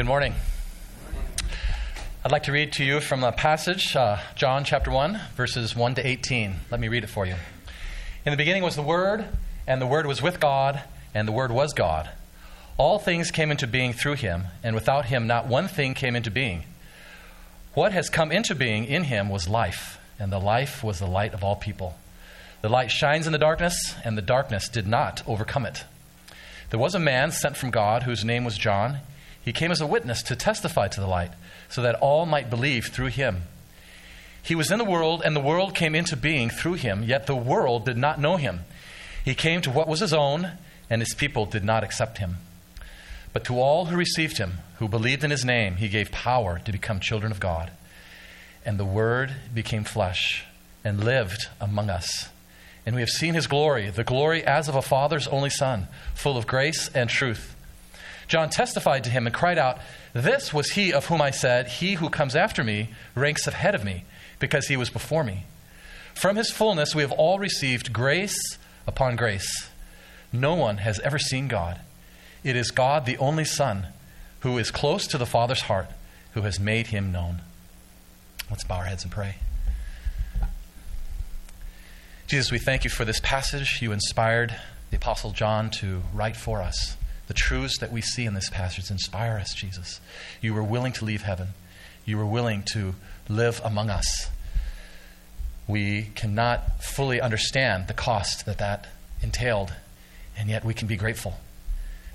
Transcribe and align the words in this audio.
Good 0.00 0.06
morning. 0.06 0.32
I'd 2.24 2.32
like 2.32 2.44
to 2.44 2.52
read 2.52 2.72
to 2.72 2.84
you 2.84 3.00
from 3.00 3.22
a 3.22 3.32
passage, 3.32 3.94
uh, 3.94 4.16
John 4.34 4.64
chapter 4.64 4.90
1, 4.90 5.20
verses 5.36 5.76
1 5.76 5.96
to 5.96 6.06
18. 6.06 6.54
Let 6.70 6.80
me 6.80 6.88
read 6.88 7.04
it 7.04 7.08
for 7.08 7.26
you. 7.26 7.34
In 8.24 8.30
the 8.30 8.38
beginning 8.38 8.62
was 8.62 8.76
the 8.76 8.82
Word, 8.82 9.26
and 9.66 9.78
the 9.78 9.86
Word 9.86 10.06
was 10.06 10.22
with 10.22 10.40
God, 10.40 10.80
and 11.12 11.28
the 11.28 11.32
Word 11.32 11.52
was 11.52 11.74
God. 11.74 12.08
All 12.78 12.98
things 12.98 13.30
came 13.30 13.50
into 13.50 13.66
being 13.66 13.92
through 13.92 14.14
him, 14.14 14.44
and 14.64 14.74
without 14.74 15.04
him 15.04 15.26
not 15.26 15.48
one 15.48 15.68
thing 15.68 15.92
came 15.92 16.16
into 16.16 16.30
being. 16.30 16.64
What 17.74 17.92
has 17.92 18.08
come 18.08 18.32
into 18.32 18.54
being 18.54 18.86
in 18.86 19.04
him 19.04 19.28
was 19.28 19.48
life, 19.48 20.00
and 20.18 20.32
the 20.32 20.40
life 20.40 20.82
was 20.82 20.98
the 20.98 21.06
light 21.06 21.34
of 21.34 21.44
all 21.44 21.56
people. 21.56 21.98
The 22.62 22.70
light 22.70 22.90
shines 22.90 23.26
in 23.26 23.34
the 23.34 23.38
darkness, 23.38 23.96
and 24.02 24.16
the 24.16 24.22
darkness 24.22 24.70
did 24.70 24.86
not 24.86 25.22
overcome 25.26 25.66
it. 25.66 25.84
There 26.70 26.80
was 26.80 26.94
a 26.94 26.98
man 26.98 27.32
sent 27.32 27.58
from 27.58 27.70
God 27.70 28.04
whose 28.04 28.24
name 28.24 28.46
was 28.46 28.56
John. 28.56 29.00
He 29.50 29.52
came 29.52 29.72
as 29.72 29.80
a 29.80 29.86
witness 29.86 30.22
to 30.22 30.36
testify 30.36 30.86
to 30.86 31.00
the 31.00 31.08
light, 31.08 31.32
so 31.68 31.82
that 31.82 31.96
all 31.96 32.24
might 32.24 32.50
believe 32.50 32.86
through 32.86 33.08
him. 33.08 33.42
He 34.40 34.54
was 34.54 34.70
in 34.70 34.78
the 34.78 34.84
world, 34.84 35.22
and 35.24 35.34
the 35.34 35.40
world 35.40 35.74
came 35.74 35.96
into 35.96 36.16
being 36.16 36.50
through 36.50 36.74
him, 36.74 37.02
yet 37.02 37.26
the 37.26 37.34
world 37.34 37.84
did 37.84 37.96
not 37.96 38.20
know 38.20 38.36
him. 38.36 38.60
He 39.24 39.34
came 39.34 39.60
to 39.62 39.70
what 39.72 39.88
was 39.88 39.98
his 39.98 40.14
own, 40.14 40.52
and 40.88 41.02
his 41.02 41.14
people 41.14 41.46
did 41.46 41.64
not 41.64 41.82
accept 41.82 42.18
him. 42.18 42.36
But 43.32 43.42
to 43.46 43.58
all 43.58 43.86
who 43.86 43.96
received 43.96 44.38
him, 44.38 44.58
who 44.78 44.86
believed 44.86 45.24
in 45.24 45.32
his 45.32 45.44
name, 45.44 45.74
he 45.78 45.88
gave 45.88 46.12
power 46.12 46.60
to 46.64 46.70
become 46.70 47.00
children 47.00 47.32
of 47.32 47.40
God. 47.40 47.72
And 48.64 48.78
the 48.78 48.84
Word 48.84 49.34
became 49.52 49.82
flesh 49.82 50.44
and 50.84 51.02
lived 51.02 51.48
among 51.60 51.90
us. 51.90 52.28
And 52.86 52.94
we 52.94 53.02
have 53.02 53.10
seen 53.10 53.34
his 53.34 53.48
glory, 53.48 53.90
the 53.90 54.04
glory 54.04 54.44
as 54.44 54.68
of 54.68 54.76
a 54.76 54.80
Father's 54.80 55.26
only 55.26 55.50
Son, 55.50 55.88
full 56.14 56.36
of 56.36 56.46
grace 56.46 56.88
and 56.94 57.10
truth. 57.10 57.56
John 58.30 58.48
testified 58.48 59.02
to 59.04 59.10
him 59.10 59.26
and 59.26 59.34
cried 59.34 59.58
out, 59.58 59.78
This 60.12 60.54
was 60.54 60.70
he 60.70 60.92
of 60.92 61.06
whom 61.06 61.20
I 61.20 61.32
said, 61.32 61.66
He 61.66 61.94
who 61.94 62.08
comes 62.08 62.36
after 62.36 62.62
me 62.62 62.90
ranks 63.16 63.44
ahead 63.48 63.74
of 63.74 63.84
me, 63.84 64.04
because 64.38 64.68
he 64.68 64.76
was 64.76 64.88
before 64.88 65.24
me. 65.24 65.46
From 66.14 66.36
his 66.36 66.48
fullness 66.48 66.94
we 66.94 67.02
have 67.02 67.10
all 67.10 67.40
received 67.40 67.92
grace 67.92 68.38
upon 68.86 69.16
grace. 69.16 69.68
No 70.32 70.54
one 70.54 70.76
has 70.76 71.00
ever 71.00 71.18
seen 71.18 71.48
God. 71.48 71.80
It 72.44 72.54
is 72.54 72.70
God, 72.70 73.04
the 73.04 73.18
only 73.18 73.44
Son, 73.44 73.88
who 74.40 74.58
is 74.58 74.70
close 74.70 75.08
to 75.08 75.18
the 75.18 75.26
Father's 75.26 75.62
heart, 75.62 75.88
who 76.34 76.42
has 76.42 76.60
made 76.60 76.86
him 76.86 77.10
known. 77.10 77.40
Let's 78.48 78.62
bow 78.62 78.76
our 78.76 78.84
heads 78.84 79.02
and 79.02 79.10
pray. 79.10 79.36
Jesus, 82.28 82.52
we 82.52 82.60
thank 82.60 82.84
you 82.84 82.90
for 82.90 83.04
this 83.04 83.18
passage. 83.18 83.82
You 83.82 83.90
inspired 83.90 84.54
the 84.90 84.98
Apostle 84.98 85.32
John 85.32 85.68
to 85.70 86.02
write 86.14 86.36
for 86.36 86.62
us. 86.62 86.96
The 87.30 87.34
truths 87.34 87.78
that 87.78 87.92
we 87.92 88.00
see 88.00 88.26
in 88.26 88.34
this 88.34 88.50
passage 88.50 88.90
inspire 88.90 89.38
us, 89.38 89.54
Jesus. 89.54 90.00
You 90.40 90.52
were 90.52 90.64
willing 90.64 90.92
to 90.94 91.04
leave 91.04 91.22
heaven, 91.22 91.50
you 92.04 92.18
were 92.18 92.26
willing 92.26 92.64
to 92.72 92.96
live 93.28 93.60
among 93.62 93.88
us. 93.88 94.26
We 95.68 96.10
cannot 96.16 96.82
fully 96.82 97.20
understand 97.20 97.86
the 97.86 97.94
cost 97.94 98.46
that 98.46 98.58
that 98.58 98.88
entailed, 99.22 99.74
and 100.36 100.50
yet 100.50 100.64
we 100.64 100.74
can 100.74 100.88
be 100.88 100.96
grateful. 100.96 101.38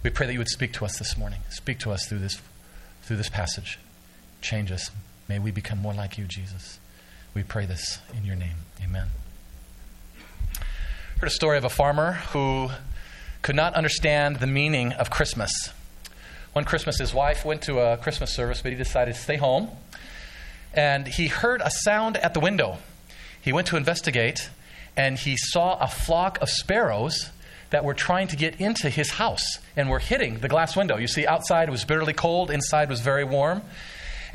We 0.03 0.09
pray 0.09 0.27
that 0.27 0.33
you 0.33 0.39
would 0.39 0.49
speak 0.49 0.73
to 0.73 0.83
us 0.83 0.99
this 0.99 1.17
morning. 1.17 1.39
Speak 1.49 1.79
to 1.79 1.91
us 1.91 2.05
through 2.09 2.19
this, 2.19 2.41
through 3.03 3.15
this 3.15 3.29
passage. 3.29 3.79
Change 4.41 4.69
us. 4.69 4.91
May 5.29 5.39
we 5.39 5.49
become 5.49 5.79
more 5.79 5.93
like 5.93 6.17
you, 6.17 6.25
Jesus. 6.25 6.77
We 7.33 7.41
pray 7.41 7.65
this 7.65 7.99
in 8.17 8.25
your 8.25 8.35
name. 8.35 8.57
Amen. 8.83 9.07
I 10.17 11.19
Heard 11.19 11.27
a 11.27 11.29
story 11.29 11.57
of 11.57 11.63
a 11.63 11.69
farmer 11.69 12.11
who 12.33 12.71
could 13.45 13.55
not 13.55 13.75
understand 13.75 14.37
the 14.37 14.47
meaning 14.47 14.91
of 14.93 15.11
Christmas. 15.11 15.51
One 16.53 16.65
Christmas, 16.65 16.97
his 16.97 17.13
wife 17.13 17.45
went 17.45 17.61
to 17.63 17.79
a 17.79 17.95
Christmas 17.95 18.33
service, 18.33 18.63
but 18.63 18.71
he 18.71 18.75
decided 18.75 19.13
to 19.13 19.21
stay 19.21 19.35
home. 19.35 19.69
And 20.73 21.07
he 21.07 21.27
heard 21.27 21.61
a 21.63 21.69
sound 21.69 22.17
at 22.17 22.33
the 22.33 22.39
window. 22.39 22.79
He 23.39 23.53
went 23.53 23.67
to 23.67 23.77
investigate, 23.77 24.49
and 24.97 25.19
he 25.19 25.37
saw 25.37 25.77
a 25.77 25.85
flock 25.85 26.41
of 26.41 26.49
sparrows 26.49 27.29
that 27.69 27.85
were 27.85 27.93
trying 27.93 28.29
to 28.29 28.35
get 28.35 28.59
into 28.59 28.89
his 28.89 29.11
house 29.11 29.59
and 29.75 29.91
were 29.91 29.99
hitting 29.99 30.39
the 30.39 30.49
glass 30.49 30.75
window. 30.75 30.97
You 30.97 31.07
see, 31.07 31.27
outside 31.27 31.69
was 31.69 31.85
bitterly 31.85 32.13
cold, 32.13 32.49
inside 32.49 32.89
was 32.89 33.01
very 33.01 33.23
warm. 33.23 33.61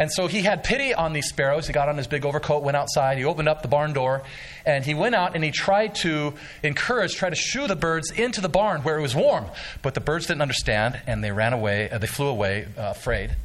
And 0.01 0.11
so 0.11 0.29
he 0.29 0.41
had 0.41 0.65
pity 0.65 0.95
on 0.95 1.13
these 1.13 1.29
sparrows. 1.29 1.67
He 1.67 1.75
got 1.75 1.91
on 1.91 1.99
his 1.99 2.07
big 2.07 2.25
overcoat, 2.25 2.63
went 2.63 2.75
outside, 2.75 3.19
he 3.19 3.25
opened 3.25 3.51
up 3.51 3.61
the 3.61 3.69
barn 3.69 3.93
door, 3.93 4.23
and 4.65 4.83
he 4.83 4.95
went 4.95 5.15
out 5.15 5.35
and 5.35 5.45
he 5.45 5.51
tried 5.51 5.95
to 5.97 6.33
encourage, 6.63 7.15
try 7.15 7.29
to 7.29 7.37
shoo 7.37 7.67
the 7.67 7.77
birds 7.77 8.11
into 8.11 8.41
the 8.41 8.49
barn 8.49 8.81
where 8.81 8.99
it 8.99 9.03
was 9.03 9.15
warm. 9.15 9.45
But 9.83 9.93
the 9.93 10.01
birds 10.01 10.27
didn't 10.27 10.41
understand, 10.41 10.99
and 11.07 11.23
they 11.23 11.33
ran 11.33 11.53
away, 11.53 11.91
uh, 11.91 11.99
they 11.99 12.07
flew 12.07 12.29
away 12.29 12.67
uh, 12.79 12.95
afraid. 12.97 13.37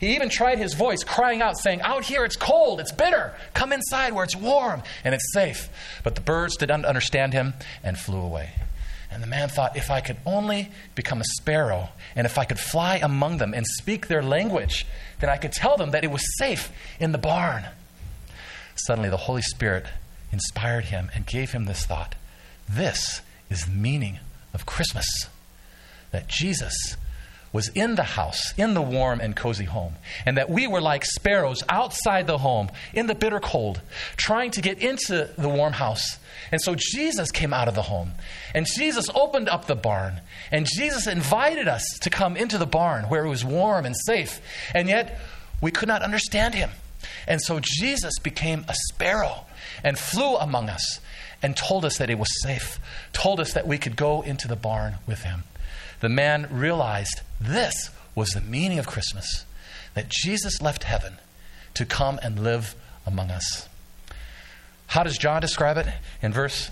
He 0.00 0.14
even 0.14 0.30
tried 0.30 0.58
his 0.58 0.72
voice, 0.72 1.04
crying 1.04 1.42
out, 1.42 1.58
saying, 1.58 1.82
Out 1.82 2.04
here 2.04 2.24
it's 2.24 2.36
cold, 2.36 2.80
it's 2.80 2.92
bitter. 2.92 3.34
Come 3.52 3.70
inside 3.70 4.14
where 4.14 4.24
it's 4.24 4.36
warm 4.36 4.82
and 5.04 5.14
it's 5.14 5.30
safe. 5.34 5.68
But 6.04 6.14
the 6.14 6.22
birds 6.22 6.56
didn't 6.56 6.86
understand 6.86 7.34
him 7.34 7.52
and 7.84 7.98
flew 7.98 8.20
away. 8.20 8.50
And 9.10 9.22
the 9.22 9.26
man 9.26 9.48
thought, 9.48 9.76
if 9.76 9.90
I 9.90 10.00
could 10.00 10.18
only 10.26 10.70
become 10.94 11.20
a 11.20 11.24
sparrow, 11.24 11.88
and 12.14 12.26
if 12.26 12.38
I 12.38 12.44
could 12.44 12.58
fly 12.58 12.96
among 12.96 13.38
them 13.38 13.54
and 13.54 13.66
speak 13.66 14.06
their 14.06 14.22
language, 14.22 14.86
then 15.20 15.30
I 15.30 15.38
could 15.38 15.52
tell 15.52 15.76
them 15.76 15.92
that 15.92 16.04
it 16.04 16.10
was 16.10 16.22
safe 16.38 16.70
in 17.00 17.12
the 17.12 17.18
barn. 17.18 17.64
Suddenly, 18.74 19.08
the 19.08 19.16
Holy 19.16 19.42
Spirit 19.42 19.86
inspired 20.30 20.86
him 20.86 21.10
and 21.14 21.26
gave 21.26 21.52
him 21.52 21.64
this 21.64 21.86
thought 21.86 22.14
This 22.68 23.22
is 23.50 23.64
the 23.64 23.72
meaning 23.72 24.18
of 24.52 24.66
Christmas. 24.66 25.06
That 26.10 26.28
Jesus 26.28 26.96
was 27.52 27.68
in 27.68 27.94
the 27.94 28.02
house, 28.02 28.52
in 28.56 28.74
the 28.74 28.82
warm 28.82 29.20
and 29.20 29.34
cozy 29.34 29.64
home, 29.64 29.94
and 30.26 30.36
that 30.36 30.50
we 30.50 30.66
were 30.66 30.80
like 30.80 31.04
sparrows 31.04 31.62
outside 31.68 32.26
the 32.26 32.38
home, 32.38 32.70
in 32.92 33.06
the 33.06 33.14
bitter 33.14 33.40
cold, 33.40 33.80
trying 34.16 34.50
to 34.50 34.60
get 34.60 34.78
into 34.78 35.28
the 35.38 35.48
warm 35.48 35.72
house. 35.72 36.18
And 36.52 36.60
so 36.60 36.74
Jesus 36.76 37.30
came 37.30 37.52
out 37.52 37.68
of 37.68 37.74
the 37.74 37.82
home, 37.82 38.12
and 38.54 38.66
Jesus 38.66 39.06
opened 39.14 39.48
up 39.48 39.66
the 39.66 39.74
barn, 39.74 40.20
and 40.50 40.66
Jesus 40.66 41.06
invited 41.06 41.68
us 41.68 41.84
to 42.02 42.10
come 42.10 42.36
into 42.36 42.58
the 42.58 42.66
barn 42.66 43.04
where 43.04 43.24
it 43.24 43.28
was 43.28 43.44
warm 43.44 43.86
and 43.86 43.96
safe, 43.96 44.40
and 44.74 44.88
yet 44.88 45.18
we 45.60 45.70
could 45.70 45.88
not 45.88 46.02
understand 46.02 46.54
him. 46.54 46.70
And 47.26 47.40
so 47.40 47.60
Jesus 47.62 48.18
became 48.18 48.64
a 48.68 48.74
sparrow 48.74 49.44
and 49.84 49.98
flew 49.98 50.36
among 50.36 50.68
us 50.68 51.00
and 51.42 51.56
told 51.56 51.84
us 51.84 51.98
that 51.98 52.10
it 52.10 52.18
was 52.18 52.28
safe, 52.42 52.80
told 53.12 53.40
us 53.40 53.52
that 53.52 53.66
we 53.66 53.78
could 53.78 53.96
go 53.96 54.22
into 54.22 54.48
the 54.48 54.56
barn 54.56 54.96
with 55.06 55.22
him 55.22 55.44
the 56.00 56.08
man 56.08 56.48
realized 56.50 57.20
this 57.40 57.90
was 58.14 58.30
the 58.30 58.40
meaning 58.40 58.78
of 58.78 58.86
Christmas 58.86 59.44
that 59.94 60.08
Jesus 60.08 60.60
left 60.60 60.84
heaven 60.84 61.18
to 61.74 61.84
come 61.84 62.18
and 62.22 62.38
live 62.38 62.74
among 63.06 63.30
us. 63.30 63.68
How 64.88 65.02
does 65.02 65.18
John 65.18 65.40
describe 65.40 65.76
it? 65.76 65.86
In 66.22 66.32
verse, 66.32 66.70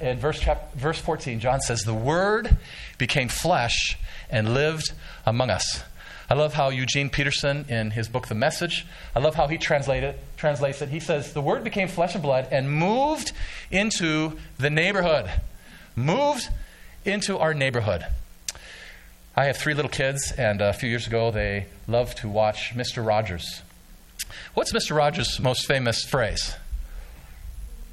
in 0.00 0.18
verse, 0.18 0.44
verse 0.74 0.98
14, 0.98 1.40
John 1.40 1.60
says, 1.60 1.82
The 1.82 1.94
Word 1.94 2.56
became 2.98 3.28
flesh 3.28 3.98
and 4.30 4.54
lived 4.54 4.92
among 5.24 5.50
us. 5.50 5.82
I 6.30 6.34
love 6.34 6.52
how 6.52 6.68
Eugene 6.68 7.08
Peterson, 7.08 7.64
in 7.70 7.92
his 7.92 8.06
book 8.06 8.28
The 8.28 8.34
Message, 8.34 8.86
I 9.16 9.20
love 9.20 9.34
how 9.34 9.46
he 9.46 9.56
translated, 9.56 10.14
translates 10.36 10.82
it. 10.82 10.90
He 10.90 11.00
says, 11.00 11.32
The 11.32 11.40
Word 11.40 11.64
became 11.64 11.88
flesh 11.88 12.14
and 12.14 12.22
blood 12.22 12.48
and 12.50 12.70
moved 12.70 13.32
into 13.70 14.36
the 14.58 14.68
neighborhood. 14.68 15.30
Moved 15.96 16.48
into 17.04 17.38
our 17.38 17.54
neighborhood. 17.54 18.06
I 19.38 19.44
have 19.44 19.56
three 19.56 19.74
little 19.74 19.88
kids, 19.88 20.32
and 20.32 20.60
a 20.60 20.72
few 20.72 20.88
years 20.88 21.06
ago 21.06 21.30
they 21.30 21.66
loved 21.86 22.18
to 22.18 22.28
watch 22.28 22.72
Mr. 22.74 23.06
Rogers. 23.06 23.62
What's 24.54 24.72
Mr. 24.72 24.96
Rogers' 24.96 25.38
most 25.38 25.64
famous 25.64 26.02
phrase? 26.02 26.56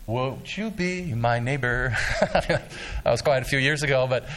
Won't 0.08 0.58
you 0.58 0.72
be 0.72 1.14
my 1.14 1.38
neighbor? 1.38 1.96
that 2.20 2.64
was 3.06 3.22
quite 3.22 3.44
a 3.44 3.46
few 3.46 3.60
years 3.60 3.84
ago, 3.84 4.08
but 4.10 4.28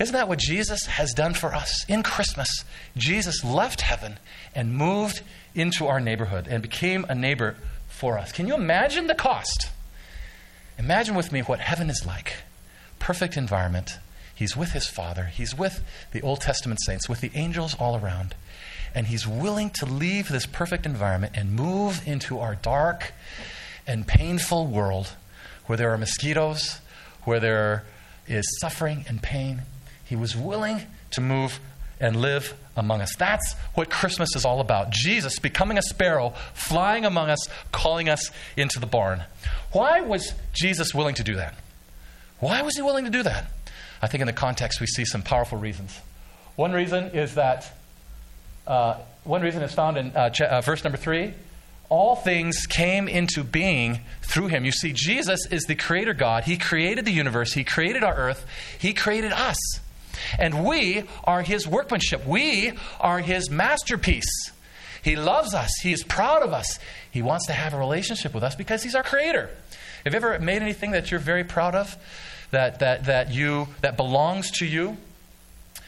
isn't 0.00 0.14
that 0.14 0.26
what 0.26 0.40
Jesus 0.40 0.86
has 0.86 1.12
done 1.12 1.32
for 1.32 1.54
us? 1.54 1.84
In 1.88 2.02
Christmas, 2.02 2.48
Jesus 2.96 3.44
left 3.44 3.82
heaven 3.82 4.18
and 4.52 4.74
moved 4.74 5.22
into 5.54 5.86
our 5.86 6.00
neighborhood 6.00 6.48
and 6.48 6.60
became 6.60 7.06
a 7.08 7.14
neighbor 7.14 7.54
for 7.86 8.18
us. 8.18 8.32
Can 8.32 8.48
you 8.48 8.56
imagine 8.56 9.06
the 9.06 9.14
cost? 9.14 9.70
Imagine 10.76 11.14
with 11.14 11.30
me 11.30 11.42
what 11.42 11.60
heaven 11.60 11.88
is 11.88 12.04
like 12.04 12.38
perfect 12.98 13.36
environment 13.36 14.00
He's 14.42 14.56
with 14.56 14.72
his 14.72 14.88
Father. 14.88 15.26
He's 15.26 15.56
with 15.56 15.84
the 16.10 16.20
Old 16.20 16.40
Testament 16.40 16.80
saints, 16.84 17.08
with 17.08 17.20
the 17.20 17.30
angels 17.36 17.76
all 17.76 17.96
around. 17.96 18.34
And 18.92 19.06
he's 19.06 19.24
willing 19.24 19.70
to 19.70 19.86
leave 19.86 20.28
this 20.28 20.46
perfect 20.46 20.84
environment 20.84 21.34
and 21.36 21.52
move 21.52 22.02
into 22.08 22.40
our 22.40 22.56
dark 22.56 23.12
and 23.86 24.04
painful 24.04 24.66
world 24.66 25.12
where 25.66 25.78
there 25.78 25.92
are 25.92 25.96
mosquitoes, 25.96 26.80
where 27.22 27.38
there 27.38 27.84
is 28.26 28.44
suffering 28.60 29.04
and 29.06 29.22
pain. 29.22 29.62
He 30.04 30.16
was 30.16 30.36
willing 30.36 30.88
to 31.12 31.20
move 31.20 31.60
and 32.00 32.16
live 32.16 32.54
among 32.76 33.00
us. 33.00 33.14
That's 33.14 33.54
what 33.76 33.90
Christmas 33.90 34.34
is 34.34 34.44
all 34.44 34.58
about. 34.58 34.90
Jesus 34.90 35.38
becoming 35.38 35.78
a 35.78 35.82
sparrow, 35.82 36.34
flying 36.52 37.04
among 37.04 37.30
us, 37.30 37.46
calling 37.70 38.08
us 38.08 38.32
into 38.56 38.80
the 38.80 38.86
barn. 38.86 39.22
Why 39.70 40.00
was 40.00 40.32
Jesus 40.52 40.92
willing 40.92 41.14
to 41.14 41.22
do 41.22 41.36
that? 41.36 41.54
Why 42.40 42.62
was 42.62 42.74
he 42.74 42.82
willing 42.82 43.04
to 43.04 43.10
do 43.12 43.22
that? 43.22 43.48
I 44.02 44.08
think 44.08 44.20
in 44.20 44.26
the 44.26 44.32
context 44.32 44.80
we 44.80 44.86
see 44.86 45.04
some 45.04 45.22
powerful 45.22 45.56
reasons. 45.56 45.98
One 46.56 46.72
reason 46.72 47.12
is 47.12 47.36
that 47.36 47.72
uh, 48.66 48.98
one 49.24 49.42
reason 49.42 49.62
is 49.62 49.72
found 49.72 49.96
in 49.96 50.14
uh, 50.14 50.30
ch- 50.30 50.42
uh, 50.42 50.60
verse 50.60 50.82
number 50.84 50.98
three. 50.98 51.32
All 51.88 52.16
things 52.16 52.66
came 52.66 53.06
into 53.06 53.44
being 53.44 54.00
through 54.22 54.48
him. 54.48 54.64
You 54.64 54.72
see, 54.72 54.92
Jesus 54.92 55.46
is 55.46 55.64
the 55.64 55.74
creator 55.74 56.14
God. 56.14 56.44
He 56.44 56.56
created 56.56 57.04
the 57.04 57.12
universe, 57.12 57.52
He 57.52 57.64
created 57.64 58.02
our 58.02 58.14
earth, 58.14 58.46
He 58.78 58.92
created 58.92 59.32
us. 59.32 59.58
And 60.38 60.64
we 60.64 61.04
are 61.24 61.42
His 61.42 61.66
workmanship, 61.68 62.26
we 62.26 62.72
are 62.98 63.20
His 63.20 63.50
masterpiece. 63.50 64.50
He 65.02 65.16
loves 65.16 65.54
us, 65.54 65.70
He 65.82 65.92
is 65.92 66.02
proud 66.02 66.42
of 66.42 66.52
us. 66.52 66.78
He 67.10 67.22
wants 67.22 67.46
to 67.46 67.52
have 67.52 67.74
a 67.74 67.78
relationship 67.78 68.32
with 68.34 68.42
us 68.42 68.54
because 68.54 68.82
He's 68.82 68.94
our 68.94 69.02
creator. 69.02 69.50
Have 70.04 70.14
you 70.14 70.16
ever 70.16 70.38
made 70.38 70.62
anything 70.62 70.92
that 70.92 71.10
you're 71.10 71.20
very 71.20 71.44
proud 71.44 71.74
of? 71.74 71.96
That, 72.52 72.78
that, 72.78 73.06
that, 73.06 73.32
you, 73.32 73.68
that 73.80 73.96
belongs 73.96 74.50
to 74.58 74.66
you? 74.66 74.96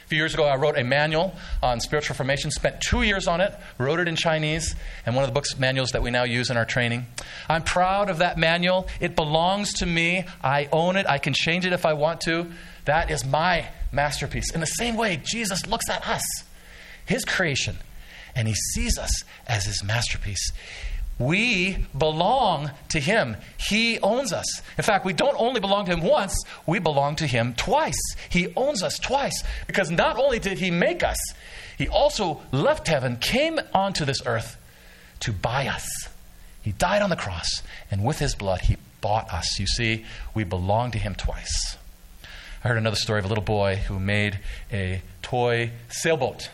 A 0.05 0.07
few 0.07 0.19
years 0.19 0.35
ago, 0.35 0.45
I 0.45 0.57
wrote 0.57 0.77
a 0.77 0.85
manual 0.85 1.35
on 1.63 1.81
spiritual 1.81 2.15
formation, 2.15 2.51
spent 2.51 2.81
two 2.81 3.03
years 3.03 3.27
on 3.27 3.41
it, 3.41 3.55
wrote 3.79 4.01
it 4.01 4.09
in 4.09 4.17
Chinese, 4.17 4.75
and 5.07 5.15
one 5.15 5.25
of 5.25 5.31
the 5.31 5.33
books 5.33 5.59
manuals 5.59 5.91
that 5.91 6.03
we 6.03 6.11
now 6.11 6.25
use 6.25 6.51
in 6.51 6.59
our 6.59 6.67
training. 6.67 7.07
I'm 7.49 7.63
proud 7.63 8.11
of 8.11 8.19
that 8.19 8.37
manual. 8.37 8.87
It 9.01 9.17
belongs 9.17 9.73
to 9.75 9.87
me. 9.87 10.25
I 10.43 10.69
own 10.73 10.97
it. 10.97 11.07
I 11.09 11.17
can 11.19 11.33
change 11.33 11.65
it 11.65 11.73
if 11.73 11.87
I 11.87 11.95
want 11.95 12.21
to. 12.23 12.47
That 12.85 13.11
is 13.11 13.25
my 13.25 13.67
masterpiece. 13.93 14.53
In 14.53 14.61
the 14.61 14.67
same 14.67 14.97
way, 14.97 15.21
Jesus 15.25 15.67
looks 15.67 15.89
at 15.89 16.07
us, 16.07 16.23
his 17.07 17.25
creation, 17.25 17.77
and 18.35 18.47
he 18.47 18.55
sees 18.55 18.99
us 18.99 19.25
as 19.47 19.65
his 19.65 19.83
masterpiece. 19.83 20.53
We 21.19 21.79
belong 21.97 22.71
to 22.91 22.99
Him. 22.99 23.37
He 23.69 24.01
owns 24.01 24.33
us. 24.33 24.63
In 24.77 24.83
fact, 24.83 25.05
we 25.05 25.13
don't 25.13 25.39
only 25.39 25.61
belong 25.61 25.87
to 25.87 25.93
Him 25.93 26.01
once, 26.01 26.43
we 26.67 26.79
belong 26.81 27.17
to 27.17 27.27
Him 27.27 27.55
twice. 27.55 28.01
He 28.29 28.53
owns 28.57 28.83
us 28.83 28.99
twice. 28.99 29.45
Because 29.67 29.91
not 29.91 30.19
only 30.19 30.39
did 30.39 30.59
He 30.59 30.71
make 30.71 31.03
us, 31.03 31.19
He 31.79 31.89
also 31.89 32.43
left 32.51 32.89
heaven, 32.89 33.17
came 33.17 33.61
onto 33.73 34.05
this 34.05 34.23
earth 34.27 34.57
to 35.21 35.33
buy 35.33 35.69
us. 35.69 35.87
He 36.63 36.73
died 36.73 37.03
on 37.03 37.11
the 37.11 37.17
cross, 37.17 37.63
and 37.91 38.05
with 38.05 38.19
His 38.19 38.35
blood, 38.35 38.63
He 38.63 38.77
bought 39.01 39.33
us. 39.33 39.61
You 39.61 39.67
see, 39.67 40.05
we 40.35 40.45
belong 40.45 40.91
to 40.93 40.99
Him 40.99 41.15
twice. 41.15 41.77
I 42.65 42.69
heard 42.69 42.79
another 42.79 42.97
story 42.97 43.19
of 43.19 43.27
a 43.27 43.29
little 43.29 43.45
boy 43.45 43.77
who 43.77 44.01
made 44.01 44.39
a 44.73 45.03
toy 45.23 45.71
sailboat. 45.91 46.49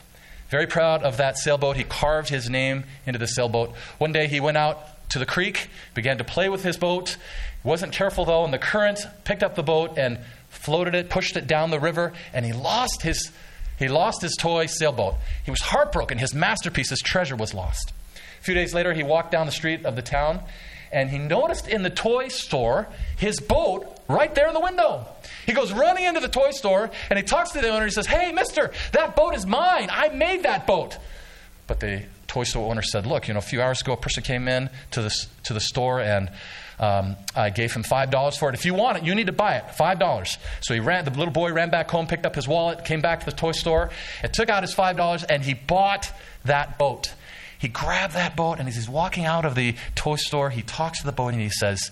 Very 0.51 0.67
proud 0.67 1.03
of 1.05 1.17
that 1.19 1.39
sailboat. 1.39 1.77
He 1.77 1.85
carved 1.85 2.29
his 2.29 2.51
name 2.51 2.85
into 3.07 3.19
the 3.19 3.27
sailboat. 3.27 3.73
One 3.99 4.13
day 4.13 4.27
he 4.27 4.41
went 4.41 4.57
out 4.57 5.09
to 5.11 5.19
the 5.19 5.27
creek, 5.27 5.69
began 5.95 6.19
to 6.19 6.25
play 6.25 6.49
with 6.49 6.65
his 6.65 6.77
boat. 6.77 7.17
Wasn't 7.63 7.93
careful 7.93 8.25
though, 8.25 8.45
and 8.45 8.53
the 8.53 8.59
current 8.59 8.99
picked 9.25 9.43
up 9.43 9.55
the 9.55 9.63
boat 9.63 9.97
and 9.97 10.19
floated 10.49 10.95
it, 10.95 11.09
pushed 11.09 11.37
it 11.37 11.47
down 11.47 11.71
the 11.71 11.81
river, 11.81 12.13
and 12.33 12.45
he 12.45 12.53
lost 12.53 13.03
his 13.03 13.31
he 13.79 13.89
lost 13.89 14.21
his 14.21 14.37
toy 14.37 14.67
sailboat. 14.67 15.15
He 15.43 15.51
was 15.51 15.63
heartbroken. 15.63 16.19
His 16.19 16.35
masterpiece, 16.35 16.91
his 16.91 17.01
treasure 17.01 17.37
was 17.37 17.55
lost. 17.55 17.95
A 18.39 18.43
few 18.43 18.53
days 18.53 18.75
later, 18.75 18.93
he 18.93 19.03
walked 19.03 19.31
down 19.31 19.47
the 19.47 19.53
street 19.53 19.87
of 19.87 19.97
the 19.97 20.03
town 20.03 20.41
and 20.93 21.11
he 21.11 21.19
noticed 21.19 21.69
in 21.69 21.83
the 21.83 21.91
toy 21.91 22.29
store 22.29 22.89
his 23.17 23.41
boat 23.41 24.00
right 24.11 24.35
there 24.35 24.49
in 24.49 24.55
the 24.55 24.61
window. 24.61 25.07
He 25.47 25.53
goes 25.53 25.73
running 25.73 26.05
into 26.05 26.21
the 26.21 26.29
toy 26.29 26.51
store 26.51 26.91
and 27.09 27.19
he 27.19 27.23
talks 27.25 27.51
to 27.53 27.61
the 27.61 27.69
owner. 27.69 27.85
He 27.85 27.91
says, 27.91 28.07
Hey, 28.07 28.33
mister, 28.33 28.73
that 28.93 29.17
boat 29.17 29.35
is 29.35 29.47
mine. 29.47 29.89
I 29.91 30.09
made 30.09 30.43
that 30.43 30.67
boat. 30.67 30.99
But 31.67 31.81
the 31.81 32.03
toy 32.27 32.45
store 32.45 32.71
owner 32.71 32.83
said, 32.83 33.07
Look, 33.07 33.29
you 33.29 33.35
know, 33.35 33.39
a 33.39 33.43
few 33.43 33.63
hours 33.63 33.81
ago, 33.81 33.93
a 33.93 33.97
person 33.97 34.23
came 34.23 34.49
in 34.49 34.71
to, 34.93 35.03
this, 35.03 35.29
to 35.45 35.55
the 35.55 35.61
store 35.61 36.01
and 36.01 36.31
um, 36.79 37.17
I 37.37 37.51
gave 37.51 37.73
him 37.75 37.83
$5 37.83 38.39
for 38.39 38.49
it. 38.49 38.55
If 38.55 38.65
you 38.65 38.73
want 38.73 38.99
it, 38.99 39.05
you 39.05 39.15
need 39.15 39.27
to 39.27 39.33
buy 39.33 39.57
it. 39.57 39.65
$5. 39.79 40.39
So 40.63 40.73
he 40.73 40.81
ran, 40.81 41.05
the 41.05 41.11
little 41.11 41.33
boy 41.33 41.53
ran 41.53 41.69
back 41.69 41.91
home, 41.91 42.07
picked 42.07 42.25
up 42.25 42.35
his 42.35 42.49
wallet, 42.49 42.87
came 42.87 43.03
back 43.03 43.21
to 43.21 43.27
the 43.27 43.37
toy 43.37 43.53
store, 43.53 43.91
and 44.23 44.33
took 44.33 44.49
out 44.49 44.63
his 44.63 44.75
$5 44.75 45.25
and 45.29 45.43
he 45.43 45.53
bought 45.55 46.11
that 46.45 46.79
boat. 46.79 47.13
He 47.59 47.69
grabbed 47.69 48.15
that 48.15 48.35
boat 48.35 48.59
and 48.59 48.69
as 48.69 48.77
he's 48.77 48.89
walking 48.89 49.27
out 49.27 49.45
of 49.45 49.55
the 49.55 49.75
toy 49.95 50.17
store, 50.17 50.49
he 50.49 50.63
talks 50.63 51.01
to 51.01 51.07
the 51.07 51.13
boat 51.13 51.35
and 51.35 51.43
he 51.43 51.51
says, 51.51 51.91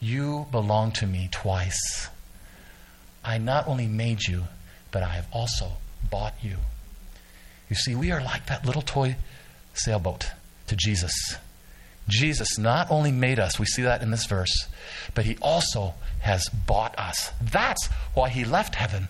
You 0.00 0.46
belong 0.50 0.92
to 0.92 1.06
me 1.06 1.28
twice. 1.30 2.08
I 3.24 3.38
not 3.38 3.66
only 3.66 3.86
made 3.86 4.26
you, 4.26 4.44
but 4.90 5.02
I 5.02 5.10
have 5.10 5.26
also 5.32 5.72
bought 6.10 6.34
you. 6.42 6.56
You 7.70 7.76
see, 7.76 7.94
we 7.94 8.12
are 8.12 8.22
like 8.22 8.46
that 8.46 8.66
little 8.66 8.82
toy 8.82 9.16
sailboat 9.72 10.30
to 10.66 10.76
Jesus. 10.76 11.12
Jesus 12.08 12.58
not 12.58 12.90
only 12.90 13.10
made 13.10 13.38
us, 13.38 13.58
we 13.58 13.64
see 13.64 13.82
that 13.82 14.02
in 14.02 14.10
this 14.10 14.26
verse, 14.26 14.68
but 15.14 15.24
he 15.24 15.38
also 15.40 15.94
has 16.20 16.48
bought 16.48 16.98
us. 16.98 17.32
That's 17.40 17.86
why 18.14 18.28
he 18.28 18.44
left 18.44 18.74
heaven 18.74 19.08